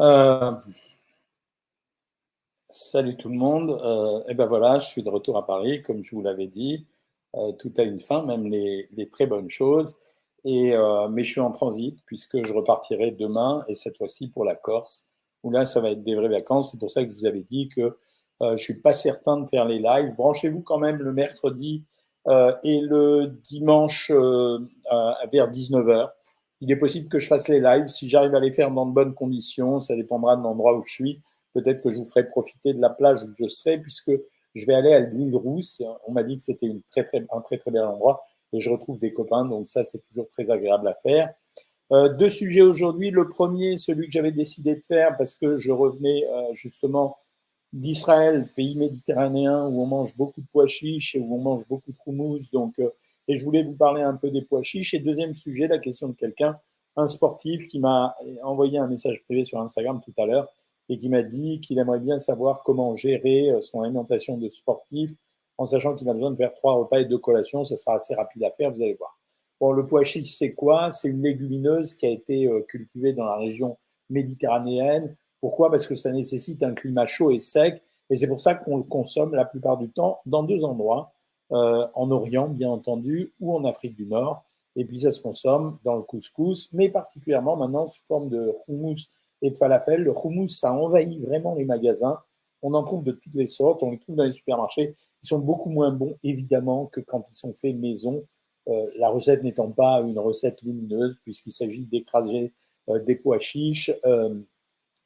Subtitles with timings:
[0.00, 0.52] Euh,
[2.68, 3.70] salut tout le monde.
[3.70, 6.86] Euh, et ben voilà, je suis de retour à Paris, comme je vous l'avais dit.
[7.36, 9.98] Euh, tout a une fin, même les, très bonnes choses.
[10.44, 10.74] Et,
[11.10, 15.08] mais je suis en transit puisque je repartirai demain et cette fois-ci pour la Corse,
[15.44, 16.72] où là, ça va être des vraies vacances.
[16.72, 17.96] C'est pour ça que je vous avais dit que
[18.40, 20.16] je suis pas certain de faire les lives.
[20.16, 21.84] Branchez-vous quand même le mercredi
[22.28, 26.10] et le dimanche vers 19h
[26.62, 27.88] il est possible que je fasse les lives.
[27.88, 30.92] Si j'arrive à les faire dans de bonnes conditions, ça dépendra de l'endroit où je
[30.92, 31.20] suis.
[31.54, 34.12] Peut-être que je vous ferai profiter de la plage où je serai, puisque
[34.54, 35.82] je vais aller à l'île Rousse.
[36.06, 39.44] On m'a dit que c'était un très très bel endroit et je retrouve des copains,
[39.44, 41.34] donc ça c'est toujours très agréable à faire.
[41.90, 43.10] Euh, deux sujets aujourd'hui.
[43.10, 47.18] Le premier, celui que j'avais décidé de faire parce que je revenais euh, justement
[47.72, 51.90] d'Israël, pays méditerranéen où on mange beaucoup de pois chiches et où on mange beaucoup
[51.90, 52.50] de houmous.
[52.52, 52.90] Donc euh,
[53.28, 54.94] et je voulais vous parler un peu des pois chiches.
[54.94, 56.58] Et deuxième sujet, la question de quelqu'un,
[56.96, 60.52] un sportif qui m'a envoyé un message privé sur Instagram tout à l'heure
[60.88, 65.12] et qui m'a dit qu'il aimerait bien savoir comment gérer euh, son alimentation de sportif
[65.58, 67.64] en sachant qu'il a besoin de faire trois repas et deux collations.
[67.64, 69.18] Ce sera assez rapide à faire, vous allez voir.
[69.60, 70.90] Bon, le pois chiche, c'est quoi?
[70.90, 73.78] C'est une légumineuse qui a été euh, cultivée dans la région
[74.10, 75.16] méditerranéenne.
[75.40, 75.70] Pourquoi?
[75.70, 77.82] Parce que ça nécessite un climat chaud et sec.
[78.10, 81.14] Et c'est pour ça qu'on le consomme la plupart du temps dans deux endroits.
[81.52, 84.42] Euh, en Orient, bien entendu, ou en Afrique du Nord.
[84.74, 89.10] Et puis ça se consomme dans le couscous, mais particulièrement maintenant sous forme de houmous
[89.42, 90.00] et de falafel.
[90.00, 92.18] Le houmous, ça envahit vraiment les magasins.
[92.62, 94.94] On en trouve de toutes les sortes, on les trouve dans les supermarchés.
[95.22, 98.24] Ils sont beaucoup moins bons, évidemment, que quand ils sont faits maison.
[98.68, 102.54] Euh, la recette n'étant pas une recette lumineuse, puisqu'il s'agit d'écraser
[102.88, 103.90] euh, des pois chiches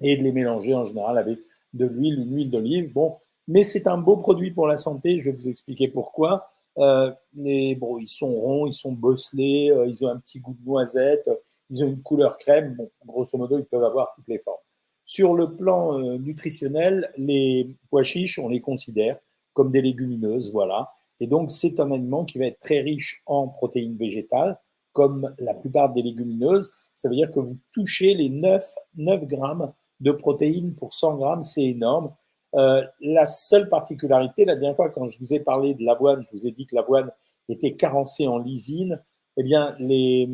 [0.01, 1.41] et de les mélanger en général avec
[1.73, 2.93] de l'huile, une huile d'olive.
[2.93, 3.17] Bon,
[3.49, 6.51] mais c'est un beau produit pour la santé, je vais vous expliquer pourquoi.
[6.79, 10.55] Euh, mais bon, ils sont ronds, ils sont bosselés, euh, ils ont un petit goût
[10.59, 11.31] de noisette,
[11.71, 12.75] ils ont une couleur crème.
[12.77, 14.59] Bon, grosso modo, ils peuvent avoir toutes les formes.
[15.05, 19.19] Sur le plan euh, nutritionnel, les pois chiches, on les considère
[19.55, 20.91] comme des légumineuses, voilà.
[21.19, 24.59] Et donc, c'est un aliment qui va être très riche en protéines végétales,
[24.93, 26.75] comme la plupart des légumineuses.
[26.95, 31.43] Ça veut dire que vous touchez les 9, 9 grammes de protéines pour 100 grammes,
[31.43, 32.13] c'est énorme.
[32.57, 36.31] Euh, la seule particularité, la dernière fois quand je vous ai parlé de l'avoine, je
[36.33, 37.11] vous ai dit que l'avoine
[37.49, 39.03] était carencée en lysine.
[39.37, 40.29] Eh bien, les,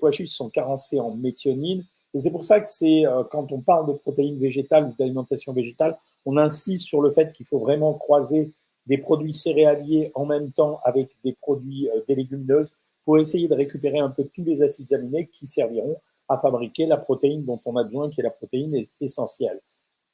[0.00, 1.84] pois chiches sont carencés en méthionine.
[2.14, 5.52] Et c'est pour ça que c'est euh, quand on parle de protéines végétales ou d'alimentation
[5.52, 8.52] végétale, on insiste sur le fait qu'il faut vraiment croiser
[8.86, 12.74] des produits céréaliers en même temps avec des produits euh, des légumineuses
[13.04, 15.96] pour essayer de récupérer un peu tous les acides aminés qui serviront
[16.28, 19.60] à fabriquer la protéine dont on a besoin, qui est la protéine essentielle.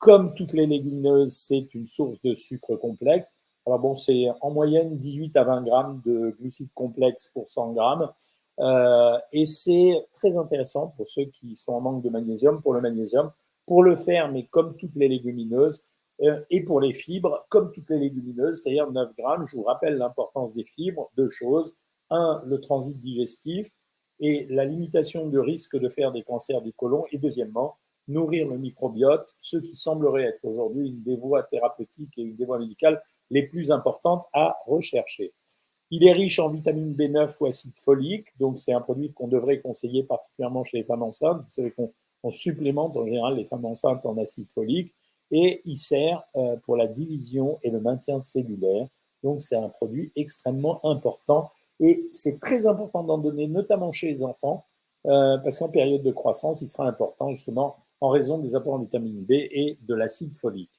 [0.01, 3.37] Comme toutes les légumineuses, c'est une source de sucre complexe.
[3.67, 8.11] Alors bon, c'est en moyenne 18 à 20 grammes de glucides complexes pour 100 grammes.
[8.61, 12.81] Euh, et c'est très intéressant pour ceux qui sont en manque de magnésium, pour le
[12.81, 13.31] magnésium,
[13.67, 15.85] pour le fer, mais comme toutes les légumineuses,
[16.23, 19.45] euh, et pour les fibres, comme toutes les légumineuses, c'est-à-dire 9 grammes.
[19.47, 21.77] Je vous rappelle l'importance des fibres, deux choses.
[22.09, 23.71] Un, le transit digestif
[24.19, 27.05] et la limitation du risque de faire des cancers du côlon.
[27.13, 27.77] Et deuxièmement,
[28.11, 32.45] nourrir le microbiote, ce qui semblerait être aujourd'hui une des voies thérapeutiques et une des
[32.45, 35.33] voies médicales les plus importantes à rechercher.
[35.91, 39.61] Il est riche en vitamine B9 ou acide folique, donc c'est un produit qu'on devrait
[39.61, 41.39] conseiller particulièrement chez les femmes enceintes.
[41.39, 44.93] Vous savez qu'on supplémente en général les femmes enceintes en acide folique
[45.31, 48.87] et il sert euh, pour la division et le maintien cellulaire.
[49.23, 51.51] Donc c'est un produit extrêmement important
[51.81, 54.65] et c'est très important d'en donner, notamment chez les enfants,
[55.07, 58.79] euh, parce qu'en période de croissance, il sera important justement en raison des apports en
[58.79, 60.71] vitamine B et de l'acide folique.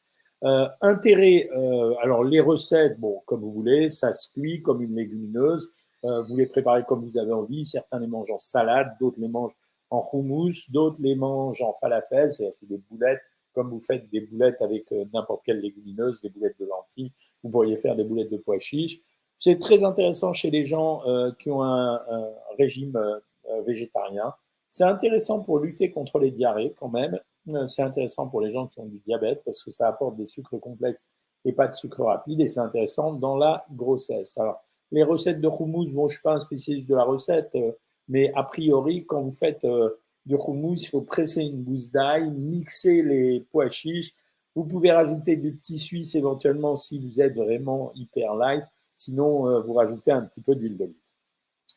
[0.44, 4.96] Euh, intérêt, euh, alors les recettes, bon, comme vous voulez, ça se cuit comme une
[4.96, 5.72] légumineuse.
[6.04, 7.64] Euh, vous les préparez comme vous avez envie.
[7.64, 9.56] Certains les mangent en salade, d'autres les mangent
[9.92, 13.22] en houmous, d'autres les mangent en falafel, c'est des boulettes,
[13.54, 17.12] comme vous faites des boulettes avec euh, n'importe quelle légumineuse, des boulettes de lentilles,
[17.44, 19.02] vous pourriez faire des boulettes de pois chiches.
[19.38, 24.34] C'est très intéressant chez les gens euh, qui ont un, un régime euh, végétarien
[24.72, 27.20] c'est intéressant pour lutter contre les diarrhées quand même.
[27.50, 30.26] Euh, c'est intéressant pour les gens qui ont du diabète parce que ça apporte des
[30.26, 31.10] sucres complexes
[31.44, 32.40] et pas de sucre rapide.
[32.40, 34.38] Et c'est intéressant dans la grossesse.
[34.38, 37.74] Alors, les recettes de houmous, bon, je suis pas un spécialiste de la recette, euh,
[38.08, 39.90] mais a priori, quand vous faites euh,
[40.26, 44.14] du houmous, il faut presser une gousse d'ail, mixer les pois chiches.
[44.56, 48.64] Vous pouvez rajouter du petit suisse éventuellement si vous êtes vraiment hyper light.
[48.96, 51.01] Sinon, vous rajoutez un petit peu d'huile d'olive.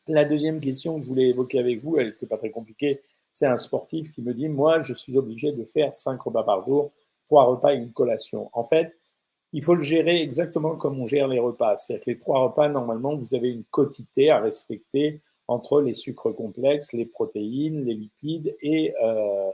[0.07, 3.01] La deuxième question que je voulais évoquer avec vous, elle n'était pas très compliquée,
[3.33, 6.63] c'est un sportif qui me dit, moi, je suis obligé de faire cinq repas par
[6.63, 6.91] jour,
[7.27, 8.49] trois repas et une collation.
[8.53, 8.95] En fait,
[9.51, 11.75] il faut le gérer exactement comme on gère les repas.
[11.75, 16.35] C'est-à-dire que les trois repas, normalement, vous avez une quotité à respecter entre les sucres
[16.35, 19.51] complexes, les protéines, les lipides et, euh,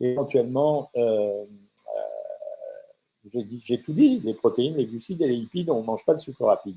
[0.00, 1.44] éventuellement, euh,
[3.24, 6.20] j'ai tout dit, les protéines, les glucides et les lipides, on ne mange pas de
[6.20, 6.76] sucre rapide.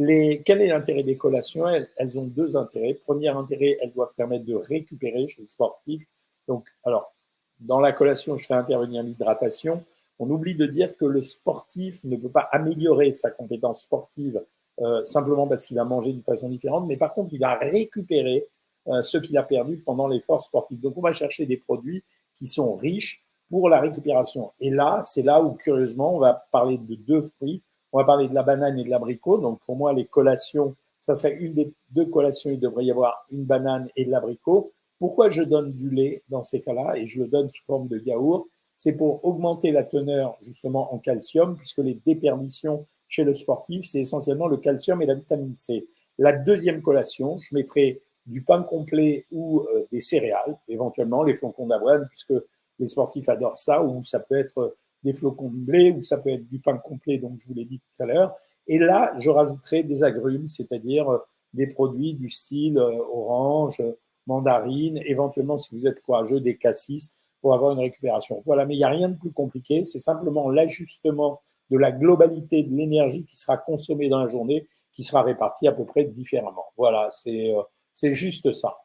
[0.00, 1.66] Les, quel est l'intérêt des collations?
[1.66, 2.94] Elles, ont deux intérêts.
[2.94, 6.06] Premier intérêt, elles doivent permettre de récupérer chez les sportifs.
[6.46, 7.12] Donc, alors,
[7.58, 9.84] dans la collation, je fais intervenir l'hydratation.
[10.20, 14.40] On oublie de dire que le sportif ne peut pas améliorer sa compétence sportive
[14.80, 18.46] euh, simplement parce qu'il a mangé d'une façon différente, mais par contre, il va récupérer
[18.86, 20.78] euh, ce qu'il a perdu pendant l'effort sportif.
[20.80, 22.04] Donc, on va chercher des produits
[22.36, 24.52] qui sont riches pour la récupération.
[24.60, 27.64] Et là, c'est là où, curieusement, on va parler de deux fruits.
[27.92, 29.38] On va parler de la banane et de l'abricot.
[29.38, 32.50] Donc, pour moi, les collations, ça serait une des deux collations.
[32.50, 34.72] Il devrait y avoir une banane et de l'abricot.
[34.98, 37.98] Pourquoi je donne du lait dans ces cas-là et je le donne sous forme de
[37.98, 38.46] yaourt?
[38.76, 44.00] C'est pour augmenter la teneur justement en calcium, puisque les déperditions chez le sportif, c'est
[44.00, 45.86] essentiellement le calcium et la vitamine C.
[46.18, 51.66] La deuxième collation, je mettrai du pain complet ou euh, des céréales, éventuellement les flocons
[51.66, 52.34] d'avoine, puisque
[52.78, 56.30] les sportifs adorent ça, ou ça peut être des flocons de blé, ou ça peut
[56.30, 58.34] être du pain complet, donc je vous l'ai dit tout à l'heure.
[58.66, 61.18] Et là, je rajouterai des agrumes, c'est-à-dire euh,
[61.54, 63.82] des produits du style euh, orange,
[64.26, 68.42] mandarine, éventuellement, si vous êtes courageux, des cassis pour avoir une récupération.
[68.44, 71.40] Voilà, mais il n'y a rien de plus compliqué, c'est simplement l'ajustement
[71.70, 75.72] de la globalité de l'énergie qui sera consommée dans la journée, qui sera répartie à
[75.72, 76.64] peu près différemment.
[76.76, 77.62] Voilà, c'est euh,
[77.92, 78.76] c'est juste ça.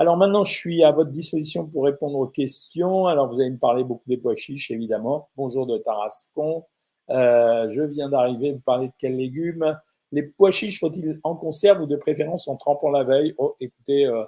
[0.00, 3.08] Alors maintenant, je suis à votre disposition pour répondre aux questions.
[3.08, 5.28] Alors, vous allez me parler beaucoup des pois chiches, évidemment.
[5.36, 6.64] Bonjour de Tarascon.
[7.10, 9.76] Euh, je viens d'arriver de parler de quels légumes.
[10.12, 13.34] Les pois chiches faut-il en conserve ou de préférence en trempant la veille?
[13.38, 14.24] Oh, écoutez, euh,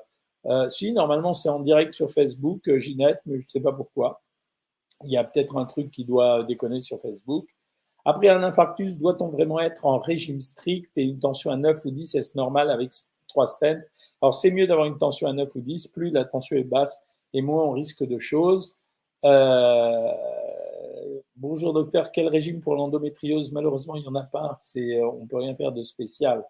[0.47, 4.23] euh, si, normalement, c'est en direct sur Facebook, Ginette, mais je ne sais pas pourquoi.
[5.05, 7.47] Il y a peut-être un truc qui doit déconner sur Facebook.
[8.05, 11.91] Après un infarctus, doit-on vraiment être en régime strict et une tension à 9 ou
[11.93, 12.93] 10, est-ce normal avec
[13.31, 13.81] 3 stents
[14.21, 17.03] Alors, c'est mieux d'avoir une tension à 9 ou 10, plus la tension est basse
[17.33, 18.79] et moins on risque de choses.
[19.25, 20.09] Euh,
[21.37, 23.53] bonjour docteur, quel régime pour l'endométriose?
[23.53, 24.61] Malheureusement, il n'y en a pas.
[24.77, 26.45] on ne peut rien faire de spécial.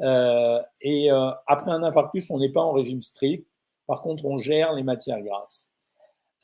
[0.00, 3.46] Euh, et euh, après un infarctus, on n'est pas en régime strict.
[3.86, 5.72] Par contre, on gère les matières grasses.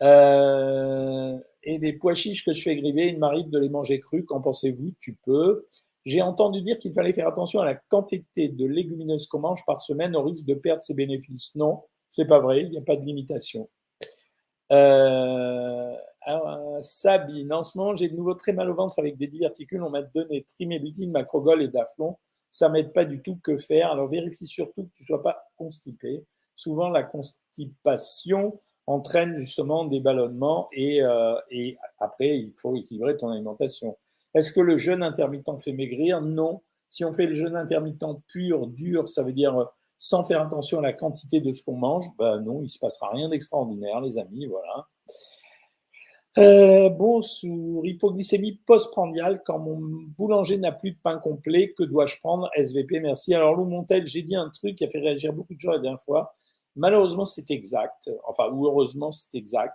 [0.02, 4.24] Euh, et des pois chiches que je fais griller, il m'arrive de les manger crus.
[4.26, 4.92] Qu'en pensez-vous?
[5.00, 5.66] Tu peux.
[6.05, 9.81] J'ai entendu dire qu'il fallait faire attention à la quantité de légumineuses qu'on mange par
[9.81, 11.55] semaine au risque de perdre ses bénéfices.
[11.55, 12.62] Non, c'est pas vrai.
[12.62, 13.69] Il n'y a pas de limitation.
[14.73, 19.26] Euh, alors, Sabine, en ce moment, j'ai de nouveau très mal au ventre avec des
[19.26, 19.82] diverticules.
[19.82, 22.17] On m'a donné trimébutine, macrogol et daflon
[22.50, 23.38] ça m'aide pas du tout.
[23.43, 23.91] Que faire?
[23.91, 26.25] Alors vérifie surtout que tu sois pas constipé.
[26.56, 33.31] Souvent, la constipation entraîne justement des ballonnements et, euh, et après, il faut équilibrer ton
[33.31, 33.97] alimentation.
[34.34, 36.20] Est-ce que le jeûne intermittent fait maigrir?
[36.20, 36.62] Non.
[36.88, 39.64] Si on fait le jeûne intermittent pur, dur, ça veut dire euh,
[39.98, 43.10] sans faire attention à la quantité de ce qu'on mange, ben non, il se passera
[43.10, 44.88] rien d'extraordinaire, les amis, voilà.
[46.38, 49.78] Euh, bon, sous hypoglycémie postprandiale, quand mon
[50.16, 52.48] boulanger n'a plus de pain complet, que dois-je prendre?
[52.54, 53.34] SVP, merci.
[53.34, 55.80] Alors, Lou Montel, j'ai dit un truc qui a fait réagir beaucoup de gens la
[55.80, 56.34] dernière fois.
[56.76, 58.08] Malheureusement, c'est exact.
[58.26, 59.74] Enfin, ou heureusement, c'est exact.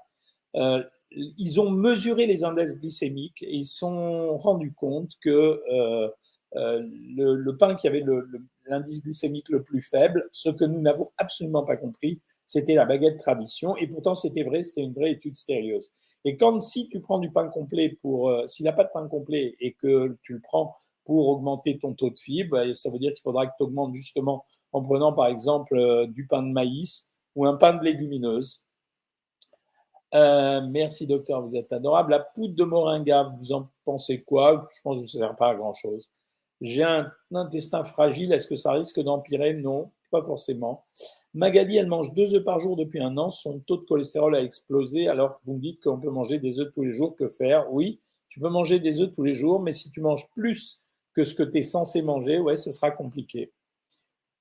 [0.56, 0.82] Euh,
[1.12, 6.10] ils ont mesuré les index glycémiques et ils se sont rendus compte que euh,
[6.56, 6.84] euh
[7.16, 8.04] le, pain qui avait
[8.68, 13.20] l'indice glycémique le plus faible, ce que nous n'avons absolument pas compris, c'était la baguette
[13.20, 13.76] tradition.
[13.78, 15.92] Et pourtant, c'était vrai, c'était une vraie étude sérieuse.
[16.26, 19.08] Et quand si tu prends du pain complet pour, euh, s'il n'a pas de pain
[19.08, 23.14] complet et que tu le prends pour augmenter ton taux de fibres, ça veut dire
[23.14, 27.12] qu'il faudra que tu augmentes justement en prenant par exemple euh, du pain de maïs
[27.36, 28.65] ou un pain de légumineuse.
[30.16, 32.12] Euh, merci docteur, vous êtes adorable.
[32.12, 34.68] La poudre de moringa, vous en pensez quoi?
[34.74, 36.10] Je pense que ça ne sert pas à grand chose.
[36.62, 39.54] J'ai un intestin fragile, est-ce que ça risque d'empirer?
[39.54, 40.86] Non, pas forcément.
[41.34, 43.30] Magali, elle mange deux œufs par jour depuis un an.
[43.30, 45.10] Son taux de cholestérol a explosé.
[45.10, 47.14] Alors, vous me dites qu'on peut manger des œufs tous les jours.
[47.18, 47.72] Que faire?
[47.74, 50.80] Oui, tu peux manger des œufs tous les jours, mais si tu manges plus
[51.14, 53.52] que ce que tu es censé manger, ouais, ce sera compliqué.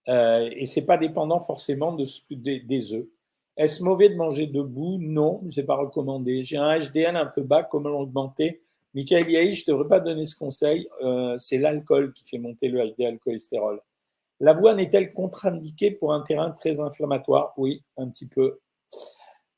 [0.07, 3.07] Euh, et c'est pas dépendant forcément de des, des œufs.
[3.57, 4.99] Est-ce mauvais de manger debout?
[5.01, 6.43] Non, ce n'est pas recommandé.
[6.43, 8.63] J'ai un HDL un peu bas, comment l'augmenter?
[8.95, 10.89] Michael Yahi, je ne devrais pas donner ce conseil.
[11.03, 13.81] Euh, c'est l'alcool qui fait monter le HDL cholestérol.
[14.41, 17.55] L'avoine est-elle contre-indiquée pour un terrain très inflammatoire?
[17.57, 18.59] Oui, un petit peu.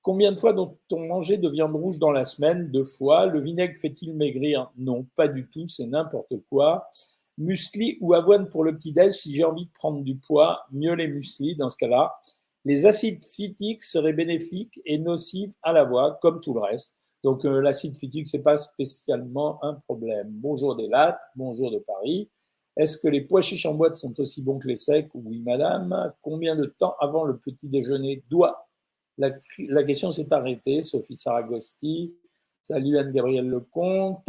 [0.03, 2.71] Combien de fois doit-on manger de viande rouge dans la semaine?
[2.71, 3.27] Deux fois.
[3.27, 4.71] Le vinaigre fait-il maigrir?
[4.77, 6.89] Non, pas du tout, c'est n'importe quoi.
[7.39, 11.09] Muesli ou avoine pour le petit-déj, si j'ai envie de prendre du poids, mieux les
[11.09, 12.15] muesli dans ce cas-là.
[12.67, 16.97] Les acides phytiques seraient bénéfiques et nocifs à la voix, comme tout le reste.
[17.23, 20.27] Donc euh, l'acide phytique, c'est pas spécialement un problème.
[20.31, 22.29] Bonjour des lattes, bonjour de Paris.
[22.77, 25.09] Est-ce que les pois chiches en boîte sont aussi bons que les secs?
[25.15, 26.13] Oui, madame.
[26.23, 28.67] Combien de temps avant le petit déjeuner doit
[29.17, 29.31] La,
[29.69, 30.83] la question s'est arrêtée.
[30.83, 32.17] Sophie Saragosti.
[32.63, 34.29] Salut Anne-Gabrielle Lecomte.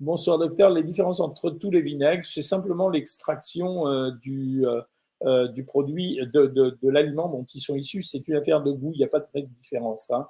[0.00, 0.70] Bonsoir docteur.
[0.70, 4.80] Les différences entre tous les vinaigres, c'est simplement l'extraction euh, du, euh,
[5.24, 8.02] euh, du produit, de, de, l'aliment dont ils sont issus.
[8.02, 10.10] C'est une affaire de goût, il n'y a pas de différence.
[10.10, 10.26] Hein.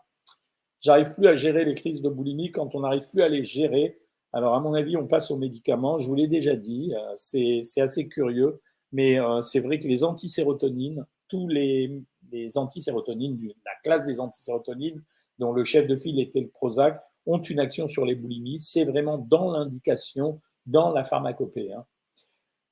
[0.80, 3.98] J'arrive plus à gérer les crises de boulimie quand on n'arrive plus à les gérer.
[4.32, 5.98] Alors, à mon avis, on passe aux médicaments.
[5.98, 11.46] Je vous l'ai déjà dit, c'est assez curieux, mais c'est vrai que les antisérotonines, tous
[11.48, 15.02] les, les antisérotonines, la classe des antisérotonines,
[15.38, 18.58] dont le chef de file était le Prozac, ont une action sur les boulimies.
[18.58, 21.72] C'est vraiment dans l'indication, dans la pharmacopée.
[21.72, 21.84] Hein.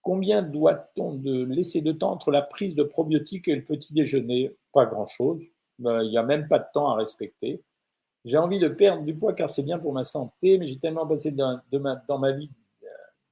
[0.02, 4.56] Combien doit-on de laisser de temps entre la prise de probiotiques et le petit déjeuner?
[4.72, 5.42] Pas grand-chose.
[5.78, 7.62] Ben, il n'y a même pas de temps à respecter.
[8.24, 11.06] J'ai envie de perdre du poids car c'est bien pour ma santé, mais j'ai tellement
[11.06, 11.60] passé dans,
[12.06, 12.50] dans ma vie,
[12.82, 12.86] euh,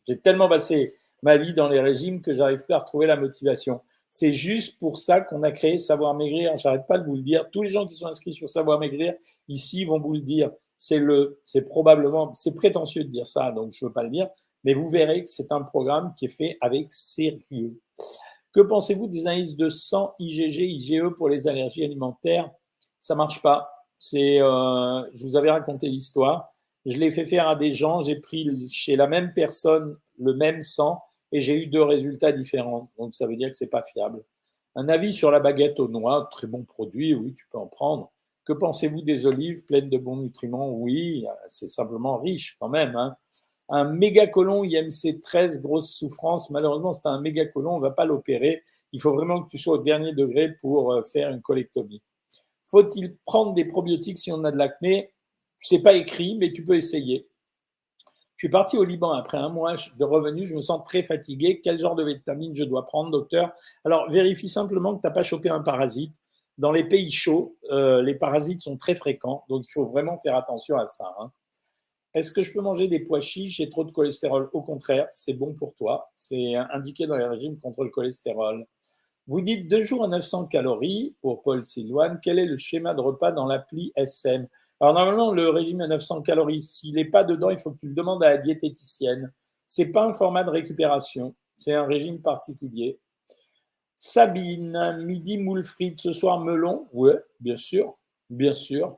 [0.06, 3.82] j'ai tellement passé ma vie dans les régimes que j'arrive plus à retrouver la motivation.
[4.10, 6.56] C'est juste pour ça qu'on a créé Savoir Maigrir.
[6.56, 7.50] J'arrête pas de vous le dire.
[7.50, 9.14] Tous les gens qui sont inscrits sur Savoir Maigrir
[9.48, 10.50] ici vont vous le dire.
[10.78, 14.28] C'est le, c'est probablement, c'est prétentieux de dire ça, donc je veux pas le dire,
[14.64, 17.80] mais vous verrez que c'est un programme qui est fait avec sérieux.
[18.52, 22.50] Que pensez-vous des indices de sang IgG, IgE pour les allergies alimentaires?
[22.98, 23.70] Ça marche pas.
[23.98, 26.54] C'est, euh, je vous avais raconté l'histoire.
[26.86, 28.02] Je l'ai fait faire à des gens.
[28.02, 32.90] J'ai pris chez la même personne le même sang et j'ai eu deux résultats différents.
[32.98, 34.24] Donc ça veut dire que c'est pas fiable.
[34.74, 38.12] Un avis sur la baguette aux noix, très bon produit, oui, tu peux en prendre.
[38.44, 40.70] Que pensez-vous des olives pleines de bons nutriments?
[40.70, 42.96] Oui, c'est simplement riche quand même.
[42.96, 43.16] Hein.
[43.70, 46.50] Un mégacolon IMC 13, grosse souffrance.
[46.50, 48.62] Malheureusement, c'est un mégacolon, on ne va pas l'opérer.
[48.92, 52.02] Il faut vraiment que tu sois au dernier degré pour euh, faire une colectomie.
[52.66, 55.12] Faut-il prendre des probiotiques si on a de l'acné?
[55.60, 57.28] C'est pas écrit, mais tu peux essayer.
[58.36, 61.60] Je suis parti au Liban après un mois de revenu, je me sens très fatigué.
[61.62, 63.52] Quel genre de vitamine je dois prendre, docteur?
[63.84, 66.14] Alors, vérifie simplement que tu n'as pas chopé un parasite.
[66.56, 70.36] Dans les pays chauds, euh, les parasites sont très fréquents, donc il faut vraiment faire
[70.36, 71.16] attention à ça.
[71.18, 71.32] Hein.
[72.14, 73.56] Est-ce que je peux manger des pois chiches?
[73.56, 74.48] J'ai trop de cholestérol.
[74.52, 76.10] Au contraire, c'est bon pour toi.
[76.16, 78.66] C'est indiqué dans les régimes contre le cholestérol.
[79.26, 82.18] Vous dites deux jours à 900 calories pour Paul Silouane.
[82.22, 84.48] Quel est le schéma de repas dans l'appli SM
[84.80, 87.88] Alors normalement, le régime à 900 calories, s'il n'est pas dedans, il faut que tu
[87.88, 89.30] le demandes à la diététicienne.
[89.66, 92.98] C'est pas un format de récupération, c'est un régime particulier.
[93.96, 96.88] Sabine, midi moule frites, ce soir melon?
[96.94, 97.98] Oui, bien sûr,
[98.30, 98.96] bien sûr.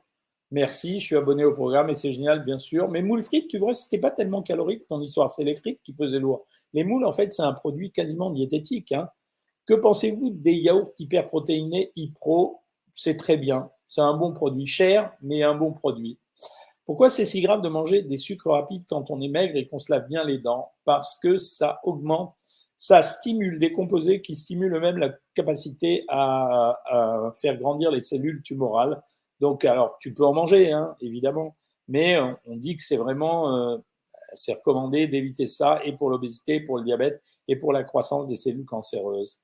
[0.51, 2.89] Merci, je suis abonné au programme et c'est génial, bien sûr.
[2.89, 5.93] Mais moule frites, tu vois, c'était pas tellement calorique ton histoire, c'est les frites qui
[5.93, 6.45] pesaient lourd.
[6.73, 8.91] Les moules, en fait, c'est un produit quasiment diététique.
[8.91, 9.09] Hein.
[9.65, 12.59] Que pensez-vous des yaourts hyperprotéinés Ipro?
[12.93, 16.19] C'est très bien, c'est un bon produit, cher, mais un bon produit.
[16.85, 19.79] Pourquoi c'est si grave de manger des sucres rapides quand on est maigre et qu'on
[19.79, 20.73] se lave bien les dents?
[20.83, 22.35] Parce que ça augmente
[22.81, 28.99] ça stimule des composés qui stimulent même la capacité à, faire grandir les cellules tumorales.
[29.41, 31.57] Donc, alors, tu peux en manger, hein, évidemment,
[31.87, 33.77] mais on, dit que c'est vraiment, euh,
[34.35, 38.35] c'est recommandé d'éviter ça et pour l'obésité, pour le diabète et pour la croissance des
[38.35, 39.41] cellules cancéreuses.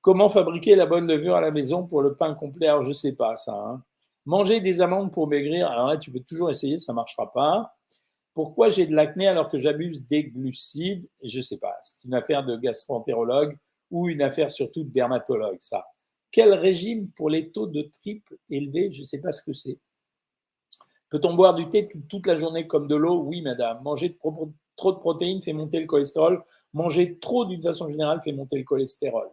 [0.00, 2.66] Comment fabriquer la bonne levure à la maison pour le pain complet?
[2.66, 3.54] Alors, je sais pas ça.
[3.54, 3.84] Hein.
[4.26, 7.76] Manger des amandes pour maigrir, alors là, tu peux toujours essayer, ça marchera pas.
[8.34, 11.08] Pourquoi j'ai de l'acné alors que j'abuse des glucides?
[11.22, 11.76] Je ne sais pas.
[11.82, 13.56] C'est une affaire de gastroentérologue
[13.92, 15.86] ou une affaire surtout de dermatologue, ça.
[16.34, 19.78] Quel régime pour les taux de triple élevés Je ne sais pas ce que c'est.
[21.08, 23.22] Peut-on boire du thé toute la journée comme de l'eau?
[23.22, 23.80] Oui, madame.
[23.84, 24.18] Manger
[24.74, 26.42] trop de protéines fait monter le cholestérol.
[26.72, 29.28] Manger trop d'une façon générale fait monter le cholestérol.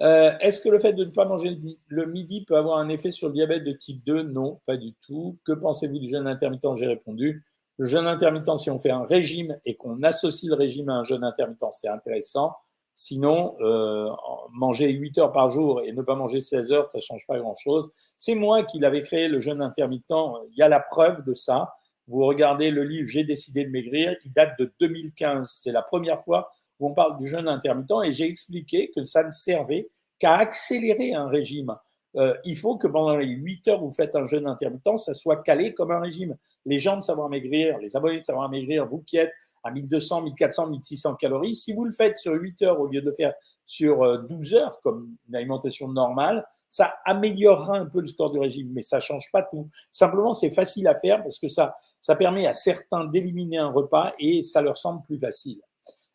[0.00, 3.10] Euh, est-ce que le fait de ne pas manger le midi peut avoir un effet
[3.10, 5.36] sur le diabète de type 2 Non, pas du tout.
[5.44, 6.76] Que pensez-vous du jeûne intermittent?
[6.76, 7.44] J'ai répondu.
[7.76, 11.02] Le jeûne intermittent, si on fait un régime et qu'on associe le régime à un
[11.02, 12.56] jeûne intermittent, c'est intéressant.
[12.98, 14.10] Sinon, euh,
[14.52, 17.90] manger 8 heures par jour et ne pas manger 16 heures, ça change pas grand-chose.
[18.16, 20.06] C'est moi qui l'avais créé, le jeûne intermittent.
[20.48, 21.74] Il y a la preuve de ça.
[22.08, 25.46] Vous regardez le livre J'ai décidé de maigrir, il date de 2015.
[25.62, 26.50] C'est la première fois
[26.80, 31.12] où on parle du jeûne intermittent et j'ai expliqué que ça ne servait qu'à accélérer
[31.12, 31.76] un régime.
[32.16, 35.12] Euh, il faut que pendant les 8 heures où vous faites un jeûne intermittent, ça
[35.12, 36.34] soit calé comme un régime.
[36.64, 39.34] Les gens de Savoir Maigrir, les abonnés de Savoir Maigrir, vous qui êtes
[39.66, 43.12] à 1200, 1400, 1600 calories, si vous le faites sur 8 heures au lieu de
[43.12, 48.30] faire sur 12 euh, heures comme une alimentation normale, ça améliorera un peu le score
[48.30, 49.68] du régime, mais ça change pas tout.
[49.90, 54.12] Simplement, c'est facile à faire parce que ça, ça permet à certains d'éliminer un repas
[54.18, 55.60] et ça leur semble plus facile.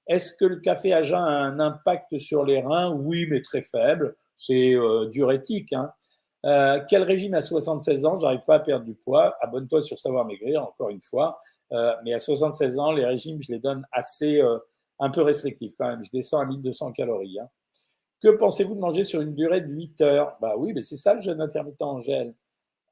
[0.08, 2.91] Est-ce que le café à jeun a un impact sur les reins?
[2.91, 4.15] Oui, mais très faible.
[4.36, 5.74] C'est euh, diurétique.
[5.74, 5.91] Hein.
[6.46, 8.20] Euh, quel régime à 76 ans?
[8.20, 9.36] J'arrive pas à perdre du poids.
[9.41, 11.39] Abonne-toi sur Savoir Maigrir, encore une fois.
[11.72, 14.42] Euh, mais à 76 ans, les régimes, je les donne assez,
[15.00, 16.04] un peu restrictifs quand même.
[16.04, 17.40] Je descends à 1200 calories.
[17.40, 17.50] Hein.
[18.22, 20.38] Que pensez-vous de manger sur une durée de 8 heures?
[20.42, 22.34] Bah oui, mais c'est ça le jeûne intermittent en gel.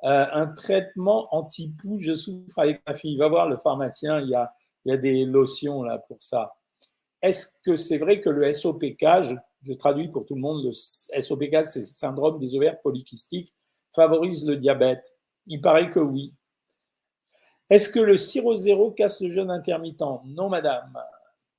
[0.03, 3.17] Euh, un traitement anti-poux, je souffre avec ma fille.
[3.17, 4.53] Va voir le pharmacien, il y a,
[4.85, 6.55] il y a des lotions là pour ça.
[7.21, 9.05] Est-ce que c'est vrai que le SOPK,
[9.63, 13.53] je, traduis pour tout le monde, le SOPK, c'est le syndrome des ovaires polykystiques,
[13.93, 15.13] favorise le diabète?
[15.45, 16.33] Il paraît que oui.
[17.69, 20.01] Est-ce que le sirop zéro casse le jeûne intermittent?
[20.25, 20.97] Non, madame.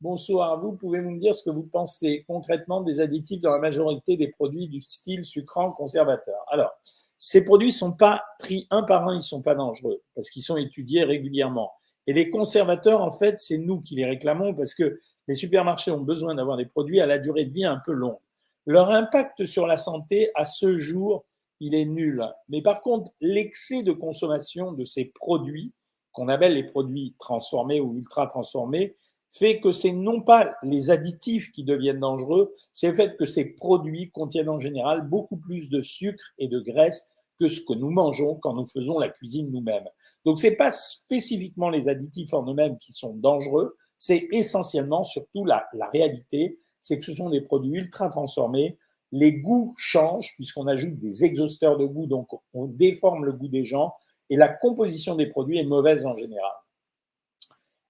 [0.00, 4.16] Bonsoir, vous pouvez-vous me dire ce que vous pensez concrètement des additifs dans la majorité
[4.16, 6.44] des produits du style sucrant conservateur?
[6.48, 6.72] Alors,
[7.16, 10.56] ces produits sont pas pris un par un, ils sont pas dangereux parce qu'ils sont
[10.56, 11.70] étudiés régulièrement.
[12.08, 14.98] Et les conservateurs, en fait, c'est nous qui les réclamons parce que
[15.28, 18.18] les supermarchés ont besoin d'avoir des produits à la durée de vie un peu longue.
[18.66, 21.24] Leur impact sur la santé, à ce jour,
[21.60, 22.24] il est nul.
[22.48, 25.72] Mais par contre, l'excès de consommation de ces produits,
[26.12, 28.96] qu'on appelle les produits transformés ou ultra transformés,
[29.30, 33.54] fait que c'est non pas les additifs qui deviennent dangereux, c'est le fait que ces
[33.54, 37.90] produits contiennent en général beaucoup plus de sucre et de graisse que ce que nous
[37.90, 39.88] mangeons quand nous faisons la cuisine nous-mêmes.
[40.24, 45.66] Donc c'est pas spécifiquement les additifs en eux-mêmes qui sont dangereux, c'est essentiellement surtout la,
[45.72, 48.78] la réalité, c'est que ce sont des produits ultra transformés,
[49.12, 53.64] les goûts changent puisqu'on ajoute des exhausteurs de goût, donc on déforme le goût des
[53.64, 53.94] gens
[54.30, 56.52] et la composition des produits est mauvaise en général.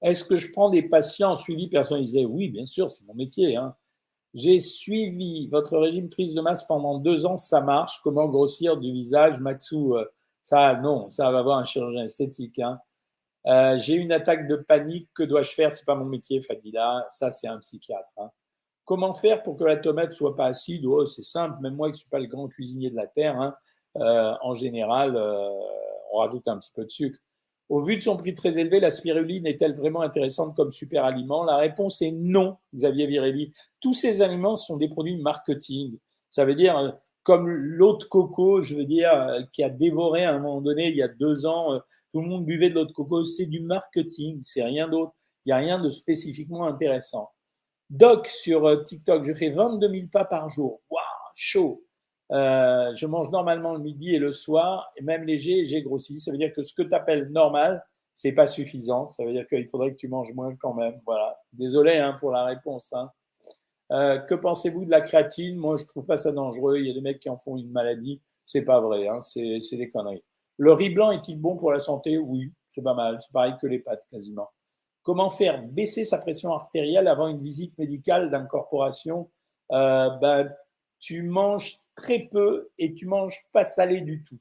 [0.03, 3.57] Est-ce que je prends des patients en suivi personnalisé Oui, bien sûr, c'est mon métier.
[3.57, 3.77] Hein.
[4.33, 8.01] J'ai suivi votre régime prise de masse pendant deux ans, ça marche.
[8.03, 10.07] Comment grossir du visage, Maxou euh,
[10.43, 12.59] Ça, non, ça va avoir un chirurgien esthétique.
[12.61, 12.81] Hein.
[13.47, 15.11] Euh, j'ai une attaque de panique.
[15.15, 15.73] Que dois-je faire?
[15.73, 17.05] C'est pas mon métier, Fadila.
[17.11, 18.09] Ça, c'est un psychiatre.
[18.17, 18.31] Hein.
[18.87, 20.87] Comment faire pour que la tomate soit pas acide?
[20.87, 21.61] Oh, C'est simple.
[21.61, 23.55] Même moi, qui ne suis pas le grand cuisinier de la terre,
[23.97, 25.17] euh, en général,
[26.13, 27.19] on rajoute un petit peu de sucre.
[27.71, 31.45] Au vu de son prix très élevé, la spiruline est-elle vraiment intéressante comme super aliment?
[31.45, 33.53] La réponse est non, Xavier Virelli.
[33.81, 35.97] Tous ces aliments sont des produits marketing.
[36.31, 36.91] Ça veut dire, euh,
[37.23, 40.89] comme l'eau de coco, je veux dire, euh, qui a dévoré à un moment donné,
[40.89, 41.79] il y a deux ans, euh,
[42.13, 45.15] tout le monde buvait de l'eau de coco, c'est du marketing, c'est rien d'autre.
[45.45, 47.31] Il n'y a rien de spécifiquement intéressant.
[47.89, 50.81] Doc sur TikTok, je fais 22 000 pas par jour.
[50.91, 51.03] Waouh,
[51.37, 51.85] chaud.
[52.33, 56.19] Euh, je mange normalement le midi et le soir, et même léger, j'ai grossi.
[56.19, 59.09] Ça veut dire que ce que tu appelles normal, c'est pas suffisant.
[59.09, 61.01] Ça veut dire qu'il faudrait que tu manges moins quand même.
[61.07, 61.39] Voilà.
[61.53, 62.93] Désolé hein, pour la réponse.
[62.93, 63.11] Hein.
[63.93, 65.57] Euh, que pensez-vous de la créatine?
[65.57, 66.79] Moi, je trouve pas ça dangereux.
[66.79, 68.21] Il y a des mecs qui en font une maladie.
[68.47, 69.09] C'est pas vrai.
[69.09, 69.21] Hein.
[69.21, 70.23] C'est des conneries.
[70.59, 72.19] Le riz blanc est-il bon pour la santé?
[72.19, 73.19] Oui, c'est pas mal.
[73.21, 74.51] C'est pareil que les pâtes quasiment.
[75.03, 79.31] Comment faire baisser sa pression artérielle avant une visite médicale d'incorporation?
[79.73, 80.55] Euh, ben,
[80.99, 84.39] Tu manges très peu et tu manges pas salé du tout.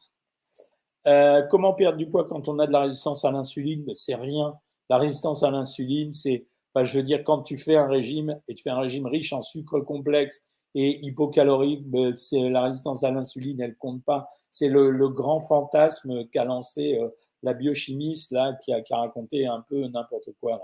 [1.08, 3.86] Euh, comment perdre du poids quand on a de la résistance à l'insuline?
[3.96, 4.56] C'est rien.
[4.90, 8.64] La résistance à l'insuline, c'est, je veux dire, quand tu fais un régime et tu
[8.64, 10.44] fais un régime riche en sucre complexe
[10.74, 14.30] et hypocalorique, ben, c'est la résistance à l'insuline, elle compte pas.
[14.52, 17.10] C'est le, grand fantasme qu'a lancé euh,
[17.44, 20.62] la biochimiste là, qui a, raconté un peu n'importe quoi.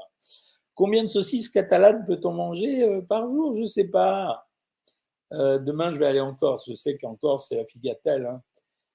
[0.74, 3.56] Combien de saucisses catalanes peut-on manger euh, par jour?
[3.56, 4.45] Je sais pas.
[5.34, 6.66] Euh, demain, je vais aller en Corse.
[6.68, 8.26] Je sais qu'en Corse, c'est la figatelle.
[8.26, 8.42] Hein.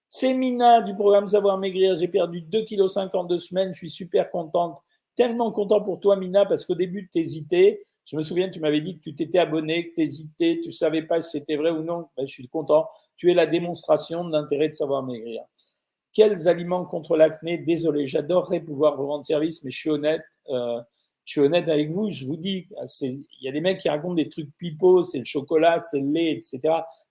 [0.09, 1.97] C'est Mina du programme Savoir Maigrir.
[1.97, 3.73] J'ai perdu 2,5 kg en deux semaines.
[3.73, 4.79] Je suis super contente.
[5.17, 7.87] Tellement content pour toi, Mina, parce qu'au début, tu hésitais.
[8.07, 10.75] Je me souviens, tu m'avais dit que tu t'étais abonné, que tu hésitais, tu ne
[10.75, 12.09] savais pas si c'était vrai ou non.
[12.17, 12.89] Ben, je suis content.
[13.17, 15.43] Tu es la démonstration de l'intérêt de savoir maigrir.
[16.13, 17.59] Quels aliments contre l'acné?
[17.59, 20.25] Désolé, j'adorerais pouvoir vous rendre service, mais je suis honnête.
[20.49, 20.81] Euh,
[21.25, 22.67] je suis honnête avec vous, je vous dis,
[23.03, 26.11] il y a des mecs qui racontent des trucs pipeaux, c'est le chocolat, c'est le
[26.11, 26.61] lait, etc.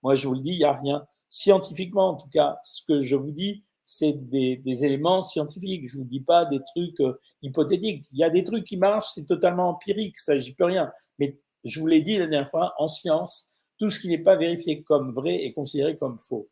[0.04, 1.06] Moi, je vous le dis, il n'y a rien.
[1.30, 5.88] Scientifiquement, en tout cas, ce que je vous dis, c'est des, éléments scientifiques.
[5.88, 8.06] Je vous dis pas des trucs euh, hypothétiques.
[8.12, 10.92] Il y a des trucs qui marchent, c'est totalement empirique, ça, j'y peux rien.
[11.18, 14.36] Mais je vous l'ai dit la dernière fois, en science, tout ce qui n'est pas
[14.36, 16.50] vérifié comme vrai est considéré comme faux.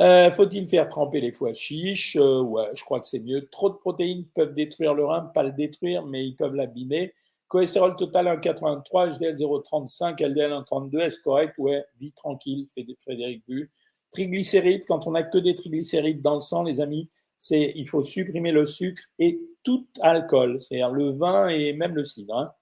[0.00, 2.16] Euh, faut-il faire tremper les foies chiches?
[2.16, 3.48] Euh, Ouais, je crois que c'est mieux.
[3.50, 7.12] Trop de protéines peuvent détruire le rein, pas le détruire, mais ils peuvent l'abîmer.
[7.48, 11.54] Cholestérol total 1,83, HDL 0,35, LDL 1,32, est-ce correct?
[11.58, 12.66] Ouais, vie tranquille,
[13.02, 13.70] Frédéric Bu.
[14.12, 18.02] Triglycérides, quand on n'a que des triglycérides dans le sang, les amis, c'est il faut
[18.02, 22.36] supprimer le sucre et tout alcool, c'est-à-dire le vin et même le cidre.
[22.36, 22.52] Hein.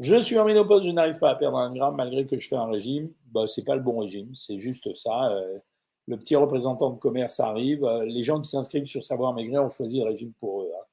[0.00, 2.56] Je suis en ménopause, je n'arrive pas à perdre un gramme malgré que je fais
[2.56, 3.12] un régime.
[3.32, 5.30] Bah, c'est pas le bon régime, c'est juste ça.
[5.32, 5.58] Euh,
[6.06, 7.84] le petit représentant de commerce arrive.
[7.84, 10.70] Euh, les gens qui s'inscrivent sur Savoir Maigrir ont choisi le régime pour eux.
[10.74, 10.84] Hein.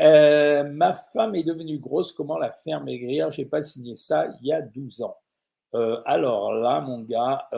[0.00, 3.30] Euh, ma femme est devenue grosse, comment la faire maigrir?
[3.30, 5.16] J'ai pas signé ça il y a 12 ans.
[5.74, 7.48] Euh, alors là, mon gars,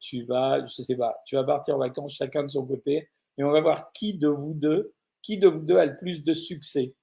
[0.00, 3.44] tu vas, je sais pas, tu vas partir en vacances chacun de son côté et
[3.44, 6.32] on va voir qui de vous deux, qui de vous deux a le plus de
[6.32, 6.94] succès,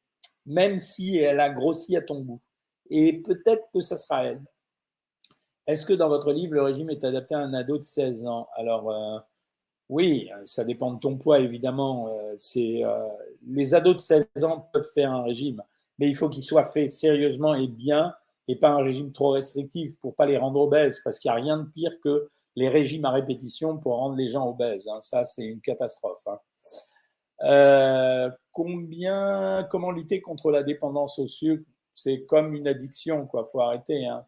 [0.45, 2.41] même si elle a grossi à ton goût.
[2.89, 4.41] Et peut-être que ça sera elle.
[5.65, 8.47] Est-ce que dans votre livre, le régime est adapté à un ado de 16 ans?
[8.55, 9.19] Alors, euh,
[9.89, 12.09] oui, ça dépend de ton poids, évidemment.
[12.09, 13.09] Euh, euh,
[13.47, 15.63] les ados de 16 ans peuvent faire un régime,
[15.99, 18.13] mais il faut qu'il soit fait sérieusement et bien,
[18.47, 21.41] et pas un régime trop restrictif pour pas les rendre obèses, parce qu'il n'y a
[21.41, 24.87] rien de pire que les régimes à répétition pour rendre les gens obèses.
[24.89, 24.99] Hein.
[25.01, 26.27] Ça, c'est une catastrophe.
[26.27, 26.39] Hein.
[28.51, 31.65] combien, comment lutter contre la dépendance au sucre?
[31.93, 33.45] C'est comme une addiction, quoi.
[33.45, 34.05] Faut arrêter.
[34.07, 34.25] Hein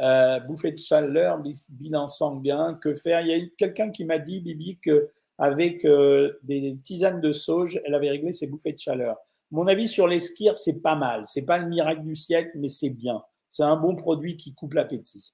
[0.00, 3.20] euh, bouffée de chaleur, bilan sanguin, que faire?
[3.20, 7.94] Il y a quelqu'un qui m'a dit, Bibi, qu'avec euh, des tisanes de sauge, elle
[7.94, 9.16] avait réglé ses bouffées de chaleur.
[9.50, 11.22] Mon avis sur les skirs, c'est pas mal.
[11.26, 13.22] C'est pas le miracle du siècle, mais c'est bien.
[13.50, 15.32] C'est un bon produit qui coupe l'appétit.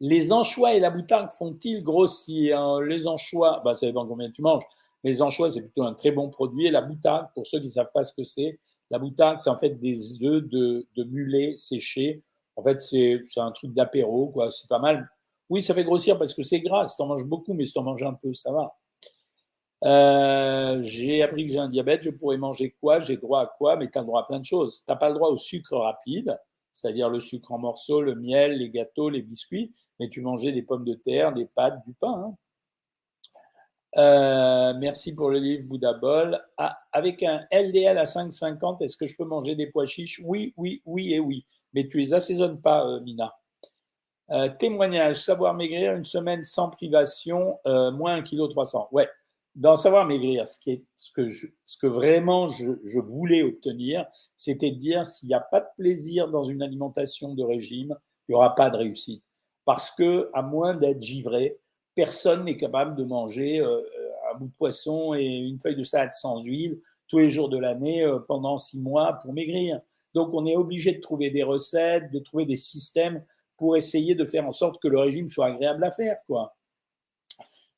[0.00, 2.80] Les anchois et la boutarde font-ils grossir?
[2.80, 4.64] Les anchois, bah, ça dépend combien tu manges.
[5.02, 6.66] Les anchois, c'est plutôt un très bon produit.
[6.66, 8.58] Et la boutarde, pour ceux qui ne savent pas ce que c'est,
[8.90, 12.22] la boutarde, c'est en fait des œufs de, de mulet séchés
[12.56, 14.50] en fait, c'est un truc d'apéro, quoi.
[14.50, 15.08] C'est pas mal.
[15.50, 16.86] Oui, ça fait grossir parce que c'est gras.
[16.86, 18.76] Si t'en manges beaucoup, mais si t'en manges un peu, ça va.
[19.84, 23.00] Euh, j'ai appris que j'ai un diabète, je pourrais manger quoi?
[23.00, 23.76] J'ai droit à quoi?
[23.76, 24.84] Mais tu as droit à plein de choses.
[24.84, 26.38] Tu n'as pas le droit au sucre rapide,
[26.72, 30.62] c'est-à-dire le sucre en morceaux, le miel, les gâteaux, les biscuits, mais tu mangeais des
[30.62, 32.14] pommes de terre, des pâtes, du pain.
[32.14, 32.36] Hein.
[33.96, 36.40] Euh, merci pour le livre Bouddha Bol.
[36.56, 40.20] Ah, avec un LDL à 5,50, est-ce que je peux manger des pois chiches?
[40.24, 43.36] Oui, oui, oui et oui mais tu les assaisonnes pas, euh, Mina.
[44.30, 48.92] Euh, témoignage, savoir maigrir, une semaine sans privation, euh, moins 1,3 kg.
[48.92, 49.08] Ouais,
[49.54, 54.06] dans savoir maigrir, ce, qui est, ce, que, ce que vraiment je, voulais obtenir,
[54.36, 57.94] c'était de dire s'il n'y a pas de plaisir dans une alimentation de régime,
[58.26, 59.22] il n'y aura pas de réussite.
[59.66, 61.58] Parce que, à moins d'être givré,
[61.94, 66.42] personne n'est capable de manger un bout de poisson et une feuille de salade sans
[66.42, 69.80] huile tous les jours de l'année pendant six mois pour maigrir.
[70.14, 73.24] Donc, on est obligé de trouver des recettes, de trouver des systèmes
[73.56, 76.16] pour essayer de faire en sorte que le régime soit agréable à faire.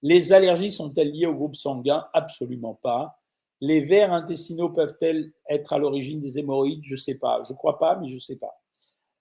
[0.02, 2.06] Les allergies sont-elles liées au groupe sanguin?
[2.12, 3.18] Absolument pas.
[3.60, 6.84] Les vers intestinaux peuvent-elles être à l'origine des hémorroïdes?
[6.84, 7.42] Je ne sais pas.
[7.46, 8.60] Je ne crois pas, mais je ne sais pas.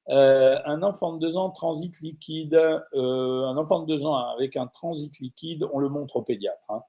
[0.10, 4.56] Euh, un enfant de deux ans transit liquide, euh, un enfant de deux ans avec
[4.56, 6.70] un transit liquide, on le montre au pédiatre.
[6.70, 6.84] Hein.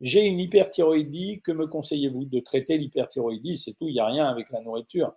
[0.00, 3.56] J'ai une hyperthyroïdie, que me conseillez-vous de traiter l'hyperthyroïdie?
[3.56, 5.14] C'est tout, il n'y a rien avec la nourriture.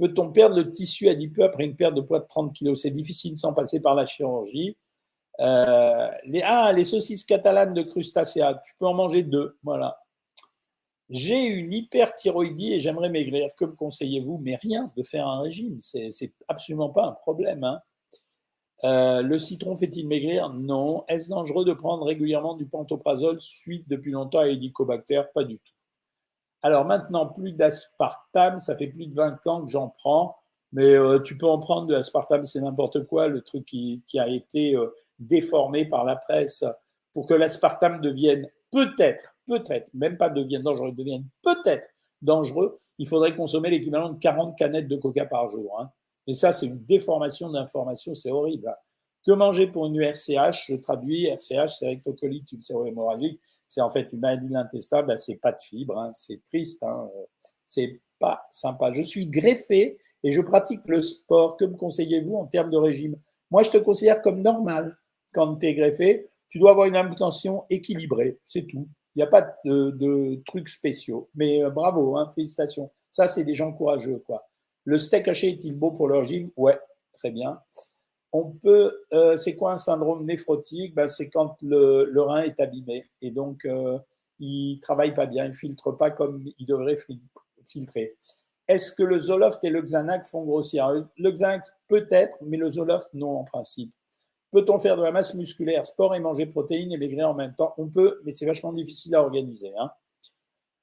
[0.00, 3.36] Peut-on perdre le tissu adipeux après une perte de poids de 30 kg C'est difficile
[3.36, 4.78] sans passer par la chirurgie.
[5.40, 9.58] Euh, les, ah, les saucisses catalanes de crustacea, tu peux en manger deux.
[9.62, 10.00] Voilà.
[11.10, 13.50] J'ai une hyperthyroïdie et j'aimerais maigrir.
[13.56, 14.38] Que me conseillez-vous?
[14.42, 15.78] Mais rien, de faire un régime.
[15.82, 17.62] C'est absolument pas un problème.
[17.62, 17.80] Hein.
[18.84, 20.48] Euh, le citron fait-il maigrir?
[20.48, 21.04] Non.
[21.08, 25.24] Est-ce dangereux de prendre régulièrement du pantoprazole suite depuis longtemps à Helicobacter?
[25.34, 25.72] Pas du tout.
[26.62, 30.36] Alors maintenant, plus d'aspartame, ça fait plus de 20 ans que j'en prends,
[30.72, 34.28] mais euh, tu peux en prendre de l'aspartame, c'est n'importe quoi, le truc qui, a
[34.28, 36.64] été euh, déformé par la presse
[37.12, 41.88] pour que l'aspartame devienne peut-être, peut-être, même pas devienne dangereux, devienne peut-être
[42.22, 45.80] dangereux, il faudrait consommer l'équivalent de 40 canettes de coca par jour.
[45.80, 45.90] Hein.
[46.26, 48.68] Et ça, c'est une déformation d'information, c'est horrible.
[48.68, 48.76] Hein.
[49.26, 54.18] Que manger pour une RCH Je traduis, RCH, c'est rectocolite ulcéro-hémorragique c'est en fait une
[54.18, 57.08] maladie de l'intestin, ben, c'est pas de fibres, hein, c'est triste, hein,
[57.64, 58.92] c'est pas sympa.
[58.92, 61.56] Je suis greffé et je pratique le sport.
[61.56, 63.14] Que me conseillez-vous en termes de régime?
[63.52, 64.98] Moi, je te considère comme normal
[65.32, 66.28] quand tu es greffé.
[66.48, 68.88] Tu dois avoir une intention équilibrée, c'est tout.
[69.14, 71.30] Il n'y a pas de, trucs spéciaux.
[71.36, 72.90] Mais euh, bravo, hein, félicitations.
[73.12, 74.20] Ça, c'est des gens courageux.
[74.26, 74.48] quoi.
[74.82, 76.50] Le steak haché est-il beau pour le régime?
[76.56, 76.78] Ouais,
[77.12, 77.60] très bien
[78.32, 80.94] on peut, euh, c'est quoi un syndrome néphrotique?
[80.94, 83.98] Ben, C'est quand le, rein est abîmé et donc euh,
[84.38, 86.98] il travaille pas bien, il filtre pas comme il devrait
[87.64, 88.16] filtrer.
[88.68, 90.88] Est-ce que le Zoloft et le Xanax font grossir?
[91.16, 93.92] Le Xanax peut-être, mais le Zoloft non en principe.
[94.52, 97.74] Peut-on faire de la masse musculaire, sport et manger protéines et maigrir en même temps?
[97.78, 99.72] On peut, mais c'est vachement difficile à organiser.
[99.78, 99.90] Hein.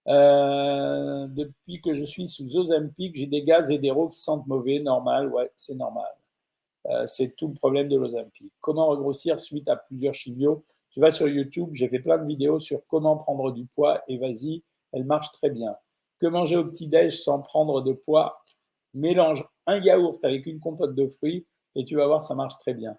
[0.08, 4.80] Euh, depuis que je suis sous Ozempic, j'ai des gaz et des qui sentent mauvais,
[4.80, 6.10] normal, ouais, c'est normal.
[6.90, 8.52] Euh, c'est tout le problème de l'Ozempic.
[8.62, 12.60] Comment regrossir suite à plusieurs chimios Tu vas sur YouTube, j'ai fait plein de vidéos
[12.60, 15.76] sur comment prendre du poids et vas-y, elle marche très bien.
[16.20, 18.42] Que manger au petit-déj sans prendre de poids?
[18.94, 21.46] Mélange un yaourt avec une compote de fruits
[21.76, 22.98] et tu vas voir, ça marche très bien.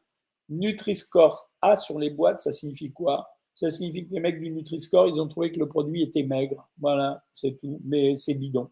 [0.48, 3.29] Nutri-Score A sur les boîtes, ça signifie quoi?
[3.55, 6.70] Ça signifie que les mecs du Nutri-Score, ils ont trouvé que le produit était maigre.
[6.79, 7.81] Voilà, c'est tout.
[7.85, 8.70] Mais c'est bidon.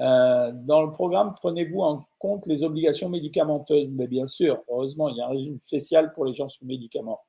[0.00, 5.16] Euh, dans le programme, prenez-vous en compte les obligations médicamenteuses Mais bien sûr, heureusement, il
[5.16, 7.20] y a un régime spécial pour les gens sous médicaments.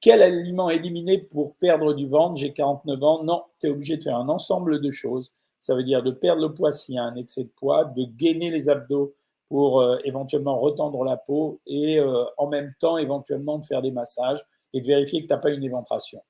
[0.00, 2.36] Quel aliment éliminer pour perdre du ventre?
[2.36, 3.24] J'ai 49 ans.
[3.24, 5.34] Non, tu es obligé de faire un ensemble de choses.
[5.60, 8.04] Ça veut dire de perdre le poids s'il y a un excès de poids, de
[8.04, 9.14] gainer les abdos
[9.48, 13.90] pour euh, éventuellement retendre la peau et euh, en même temps éventuellement de faire des
[13.90, 16.22] massages et de vérifier que tu n'as pas une éventration.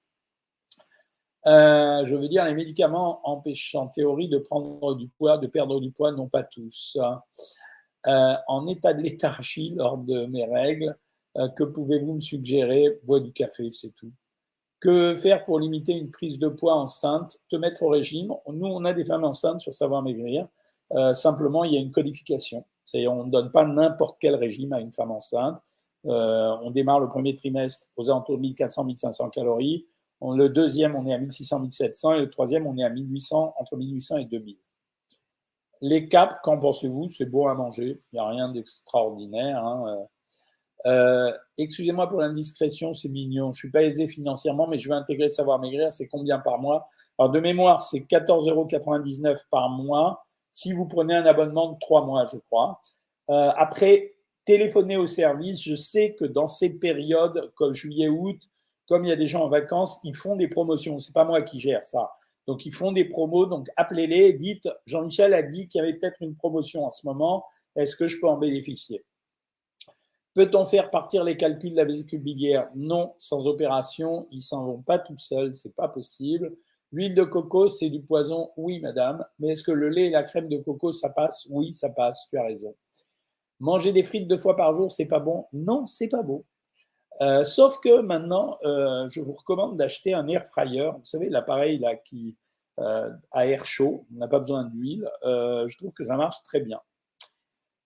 [1.49, 5.91] Je veux dire, les médicaments empêchent en théorie de prendre du poids, de perdre du
[5.91, 6.99] poids, non pas tous.
[8.05, 10.97] en état de léthargie lors de mes règles,
[11.57, 13.01] que pouvez-vous me suggérer?
[13.05, 14.13] Bois du café, c'est tout.
[14.81, 17.39] Que faire pour limiter une prise de poids enceinte?
[17.49, 18.33] Te mettre au régime?
[18.49, 20.47] Nous, on a des femmes enceintes sur Savoir Maigrir.
[20.93, 22.65] Euh, simplement, il y a une codification.
[22.95, 25.61] On ne donne pas n'importe quel régime à une femme enceinte.
[26.07, 29.87] Euh, on démarre le premier trimestre aux alentours de 1400-1500 calories.
[30.21, 32.17] Le deuxième, on est à 1600-1700.
[32.17, 34.57] Et le troisième, on est à 1800, entre 1800 et 2000.
[35.81, 37.09] Les caps, qu'en pensez-vous?
[37.09, 38.01] C'est bon à manger.
[38.13, 39.65] Il n'y a rien d'extraordinaire.
[39.65, 40.07] Hein.
[40.87, 43.53] Euh, excusez-moi pour l'indiscrétion, c'est mignon.
[43.53, 45.93] Je suis pas aisé financièrement, mais je veux intégrer Savoir Maigrir.
[45.93, 46.89] C'est combien par mois?
[47.19, 52.05] Alors, de mémoire, c'est 14,99 euros par mois si vous prenez un abonnement de trois
[52.05, 52.81] mois, je crois.
[53.31, 55.63] Euh, après, téléphonez au service.
[55.63, 58.41] Je sais que dans ces périodes, comme juillet-août,
[58.89, 60.99] comme il y a des gens en vacances, ils font des promotions.
[60.99, 62.11] C'est pas moi qui gère ça.
[62.47, 63.47] Donc, ils font des promos.
[63.47, 67.45] Donc, appelez-les dites Jean-Michel a dit qu'il y avait peut-être une promotion en ce moment.
[67.77, 69.05] Est-ce que je peux en bénéficier?
[70.35, 72.69] Peut-on faire partir les calculs de la vésicule biliaire?
[72.75, 76.57] Non, sans opération, ils s'en vont pas tout seuls, c'est pas possible.
[76.91, 79.25] L'huile de coco, c'est du poison Oui, madame.
[79.39, 81.47] Mais est-ce que le lait et la crème de coco, ça passe?
[81.51, 82.75] Oui, ça passe, tu as raison.
[83.61, 85.47] Manger des frites deux fois par jour, c'est pas bon?
[85.53, 86.45] Non, c'est pas bon.
[87.21, 90.91] Euh, sauf que maintenant, euh, je vous recommande d'acheter un air fryer.
[90.99, 92.37] Vous savez, l'appareil là qui
[92.79, 95.09] euh, a air chaud, on n'a pas besoin d'huile.
[95.25, 96.81] je trouve que ça marche très bien.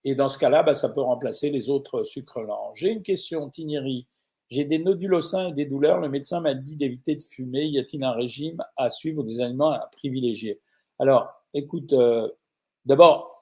[0.03, 2.73] Et dans ce cas-là, bah, ça peut remplacer les autres sucres lents.
[2.75, 4.07] J'ai une question, Tiniri.
[4.49, 5.99] J'ai des nodules au sein et des douleurs.
[5.99, 7.65] Le médecin m'a dit d'éviter de fumer.
[7.65, 10.61] Y a-t-il un régime à suivre ou des aliments à privilégier?
[10.99, 12.29] Alors, écoute, euh,
[12.85, 13.32] d'abord,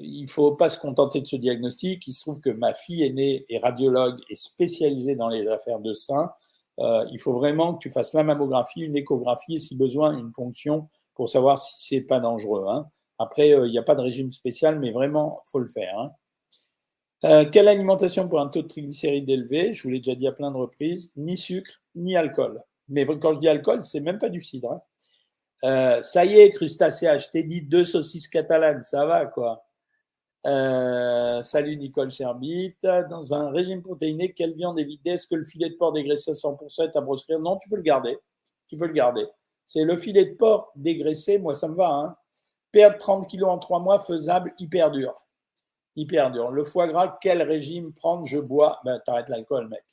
[0.00, 2.06] il ne faut pas se contenter de ce diagnostic.
[2.06, 5.94] Il se trouve que ma fille aînée est radiologue et spécialisée dans les affaires de
[5.94, 6.30] sein.
[6.78, 10.32] Euh, il faut vraiment que tu fasses la mammographie, une échographie et si besoin une
[10.32, 12.66] ponction pour savoir si c'est pas dangereux.
[12.68, 12.88] Hein.
[13.18, 15.98] Après, euh, il n'y a pas de régime spécial, mais vraiment, faut le faire.
[15.98, 16.12] Hein.
[17.24, 19.74] Euh, quelle alimentation pour un taux de triglycérides élevé?
[19.74, 22.62] Je vous l'ai déjà dit à plein de reprises, ni sucre, ni alcool.
[22.88, 24.80] Mais quand je dis alcool, c'est même pas du cidre.
[25.62, 26.00] Hein.
[26.02, 29.67] Ça y est, crustacé, je dit deux saucisses catalanes, ça va quoi.
[30.44, 32.76] Salut Nicole Cherbit.
[32.82, 35.10] Dans un régime protéiné, quelle viande éviter?
[35.10, 37.76] Est-ce que le filet de porc dégraissé à 100% est à proscrire Non, tu peux
[37.76, 38.18] le garder.
[38.66, 39.26] Tu peux le garder.
[39.66, 41.90] C'est le filet de porc dégraissé, moi ça me va.
[41.90, 42.16] Hein.
[42.72, 45.14] Perdre 30 kilos en trois mois, faisable, hyper dur.
[45.96, 46.50] Hyper dur.
[46.50, 48.24] Le foie gras, quel régime prendre?
[48.24, 48.80] Je bois.
[48.84, 49.84] Ben, t'arrêtes l'alcool, mec.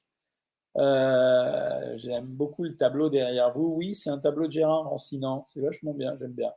[0.77, 3.75] Euh, j'aime beaucoup le tableau derrière vous.
[3.77, 5.45] Oui, c'est un tableau de Gérard Rancinant.
[5.47, 6.53] C'est vachement bien, j'aime bien.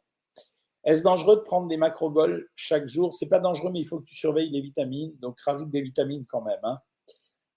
[0.85, 3.13] Est-ce dangereux de prendre des macrogols chaque jour?
[3.13, 5.15] C'est pas dangereux, mais il faut que tu surveilles les vitamines.
[5.21, 6.61] Donc, rajoute des vitamines quand même.
[6.63, 6.79] Hein.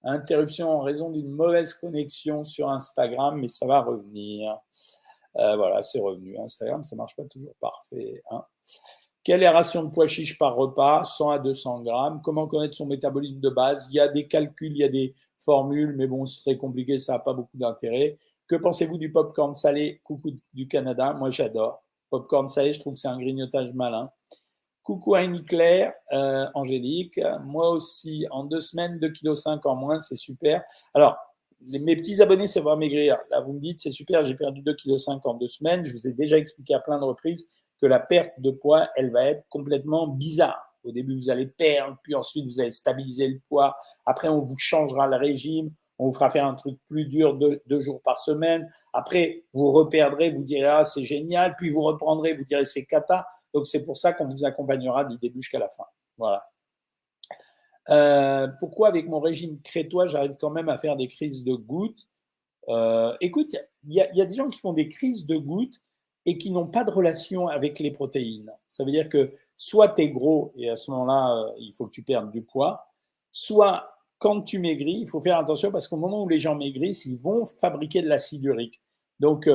[0.03, 4.57] Interruption en raison d'une mauvaise connexion sur Instagram, mais ça va revenir.
[5.37, 6.37] Euh, voilà, c'est revenu.
[6.39, 8.21] Instagram, ça marche pas toujours parfait.
[8.31, 8.43] Hein.
[9.23, 11.05] Quelle est la ration de pois chiches par repas?
[11.05, 12.21] 100 à 200 grammes.
[12.23, 13.87] Comment connaître son métabolisme de base?
[13.91, 16.97] Il y a des calculs, il y a des formules, mais bon, c'est très compliqué,
[16.97, 18.17] ça n'a pas beaucoup d'intérêt.
[18.47, 20.01] Que pensez-vous du popcorn salé?
[20.03, 21.80] Coucou du Canada, moi j'adore.
[22.11, 24.11] Popcorn salé, je trouve que c'est un grignotage malin.
[24.83, 27.19] Coucou Annie Claire, euh, Angélique.
[27.43, 30.63] Moi aussi, en deux semaines, 2,5 kg en moins, c'est super.
[30.93, 31.17] Alors,
[31.61, 33.17] mes petits abonnés, c'est voir maigrir.
[33.29, 35.85] Là, vous me dites, c'est super, j'ai perdu 2,5 kg en deux semaines.
[35.85, 37.47] Je vous ai déjà expliqué à plein de reprises
[37.79, 40.61] que la perte de poids, elle va être complètement bizarre.
[40.83, 43.75] Au début, vous allez perdre, puis ensuite, vous allez stabiliser le poids.
[44.05, 45.71] Après, on vous changera le régime.
[46.01, 48.67] On vous fera faire un truc plus dur deux, deux jours par semaine.
[48.91, 51.55] Après, vous reperdrez, vous direz, ah, c'est génial.
[51.57, 53.27] Puis vous reprendrez, vous direz, c'est cata.
[53.53, 55.83] Donc, c'est pour ça qu'on vous accompagnera du début jusqu'à la fin.
[56.17, 56.43] Voilà.
[57.91, 62.07] Euh, pourquoi avec mon régime crétois, j'arrive quand même à faire des crises de gouttes?
[62.67, 63.55] Euh, Écoute,
[63.87, 65.81] il y, a des gens qui font des crises de gouttes
[66.25, 68.51] et qui n'ont pas de relation avec les protéines.
[68.67, 71.85] Ça veut dire que soit tu es gros et à ce moment-là, euh, il faut
[71.85, 72.87] que tu perdes du poids,
[73.31, 77.07] soit quand tu maigris, il faut faire attention parce qu'au moment où les gens maigrissent,
[77.07, 78.79] ils vont fabriquer de l'acide urique.
[79.19, 79.49] Donc,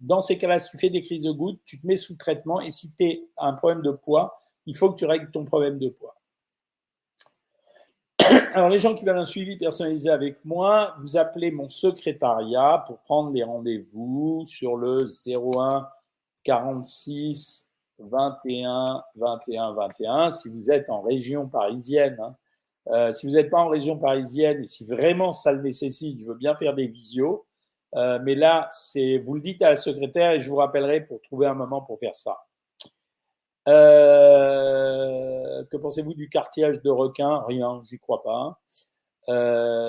[0.00, 2.60] dans ces cas-là, si tu fais des crises de gouttes, tu te mets sous traitement
[2.60, 5.78] et si tu as un problème de poids, il faut que tu règles ton problème
[5.78, 6.16] de poids.
[8.54, 12.98] Alors, les gens qui veulent un suivi personnalisé avec moi, vous appelez mon secrétariat pour
[12.98, 15.88] prendre des rendez-vous sur le 01
[16.42, 17.68] 46
[18.00, 20.32] 21 21 21.
[20.32, 22.36] Si vous êtes en région parisienne, hein.
[22.90, 26.26] Euh, si vous n'êtes pas en région parisienne et si vraiment ça le nécessite, je
[26.26, 27.46] veux bien faire des visios.
[27.94, 31.20] Euh, mais là, c'est vous le dites à la secrétaire et je vous rappellerai pour
[31.22, 32.38] trouver un moment pour faire ça.
[33.68, 37.42] Euh, que pensez-vous du cartilage de requin?
[37.46, 38.58] Rien, j'y crois pas.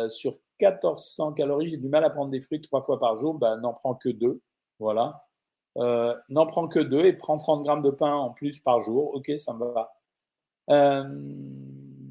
[0.10, 3.34] Sur 1400 calories, j'ai du mal à prendre des fruits trois fois par jour.
[3.36, 4.42] Ben, n'en prends que deux.
[4.80, 5.26] Voilà.
[5.76, 9.14] N'en prends que deux et prends 30 grammes de pain en plus par jour.
[9.16, 9.94] Ok, ça me va.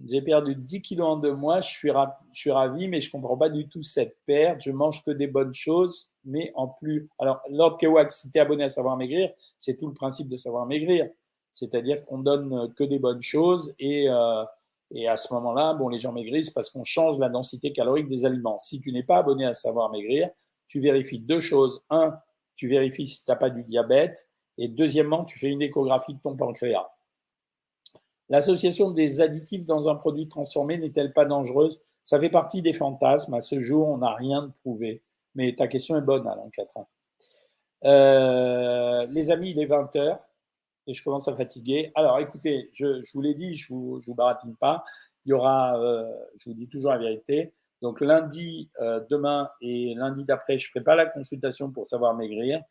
[0.08, 1.60] J'ai perdu 10 kilos en deux mois.
[1.60, 4.60] Je suis, ravi, mais je comprends pas du tout cette perte.
[4.62, 7.08] Je mange que des bonnes choses, mais en plus.
[7.18, 10.36] Alors, Lord Kewak, si tu es abonné à Savoir Maigrir, c'est tout le principe de
[10.36, 11.08] Savoir Maigrir.
[11.52, 14.44] C'est-à-dire qu'on donne que des bonnes choses et, euh,
[14.90, 18.24] et à ce moment-là, bon, les gens maigrissent parce qu'on change la densité calorique des
[18.24, 18.58] aliments.
[18.58, 20.30] Si tu n'es pas abonné à Savoir Maigrir,
[20.66, 21.84] tu vérifies deux choses.
[21.90, 22.16] Un,
[22.54, 24.28] tu vérifies si tu n'as pas du diabète.
[24.56, 26.88] Et deuxièmement, tu fais une échographie de ton pancréas.
[28.28, 31.80] L'association des additifs dans un produit transformé n'est-elle pas dangereuse?
[32.04, 33.34] Ça fait partie des fantasmes.
[33.34, 35.02] À ce jour, on n'a rien de prouvé.
[35.34, 36.86] Mais ta question est bonne, Alain Catrin.
[37.84, 40.20] Euh, les amis, il est 20 heures
[40.86, 41.92] et je commence à fatiguer.
[41.94, 44.84] Alors écoutez, je, vous l'ai dit, je ne vous, vous, baratine pas.
[45.24, 47.52] Il y aura, euh, je vous dis toujours la vérité.
[47.82, 52.14] Donc lundi, euh, demain et lundi d'après, je ne ferai pas la consultation pour savoir
[52.14, 52.62] maigrir.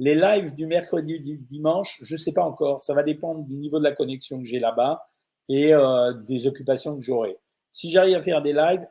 [0.00, 2.80] Les lives du mercredi, du dimanche, je ne sais pas encore.
[2.80, 5.06] Ça va dépendre du niveau de la connexion que j'ai là-bas
[5.50, 7.38] et euh, des occupations que j'aurai.
[7.70, 8.88] Si j'arrive à faire des lives,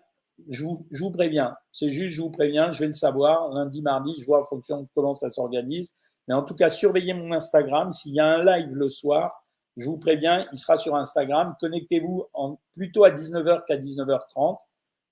[0.49, 1.57] je vous, je vous préviens.
[1.71, 3.49] C'est juste, je vous préviens, je vais le savoir.
[3.49, 5.95] Lundi, mardi, je vois en fonction de comment ça s'organise.
[6.27, 7.91] Mais en tout cas, surveillez mon Instagram.
[7.91, 9.43] S'il y a un live le soir,
[9.77, 11.55] je vous préviens, il sera sur Instagram.
[11.59, 12.27] Connectez-vous
[12.71, 14.59] plutôt à 19h qu'à 19h30.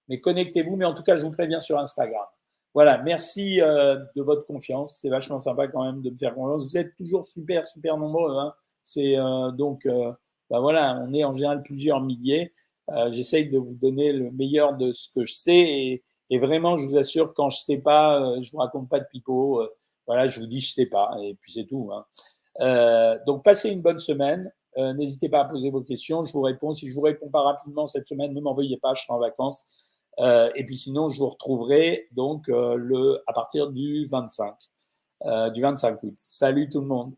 [0.09, 0.75] Mais connectez-vous.
[0.75, 2.27] Mais en tout cas, je vous préviens sur Instagram.
[2.77, 4.99] Voilà, merci euh, de votre confiance.
[5.01, 6.63] C'est vachement sympa quand même de me faire confiance.
[6.63, 8.37] Vous êtes toujours super, super nombreux.
[8.37, 8.53] Hein.
[8.83, 10.13] C'est euh, donc, euh,
[10.51, 12.53] bah voilà, on est en général plusieurs milliers.
[13.09, 16.85] J'essaye de vous donner le meilleur de ce que je sais et, et vraiment, je
[16.85, 19.67] vous assure, quand je sais pas, je vous raconte pas de pipeau.
[20.05, 21.89] Voilà, je vous dis, je sais pas, et puis c'est tout.
[21.91, 22.05] Hein.
[22.59, 24.51] Euh, donc, passez une bonne semaine.
[24.77, 26.25] Euh, n'hésitez pas à poser vos questions.
[26.25, 26.71] Je vous réponds.
[26.73, 28.93] Si je vous réponds pas rapidement cette semaine, ne m'envoyez pas.
[28.93, 29.65] Je serai en vacances.
[30.19, 34.55] Euh, et puis sinon, je vous retrouverai donc le à partir du 25,
[35.53, 36.13] du 25 août.
[36.17, 37.13] Salut tout le monde.